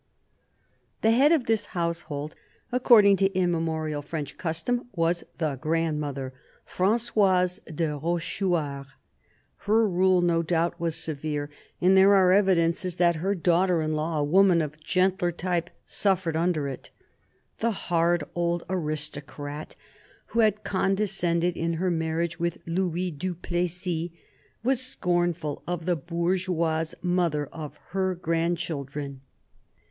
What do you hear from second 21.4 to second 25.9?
in her marriage with Louis du Plessis was scornful of